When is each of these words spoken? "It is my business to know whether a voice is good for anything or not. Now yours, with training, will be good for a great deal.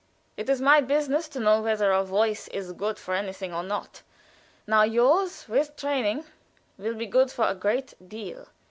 "It 0.35 0.49
is 0.49 0.59
my 0.61 0.81
business 0.81 1.27
to 1.27 1.39
know 1.39 1.61
whether 1.61 1.91
a 1.91 2.03
voice 2.03 2.47
is 2.47 2.73
good 2.73 2.97
for 2.97 3.13
anything 3.13 3.53
or 3.53 3.61
not. 3.61 4.01
Now 4.65 4.81
yours, 4.81 5.47
with 5.47 5.75
training, 5.75 6.25
will 6.79 6.95
be 6.95 7.05
good 7.05 7.29
for 7.29 7.45
a 7.45 7.53
great 7.53 7.93
deal. 8.09 8.47